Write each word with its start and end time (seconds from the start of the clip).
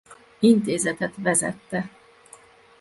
Intézetet 0.39 1.13
vezette. 1.17 1.89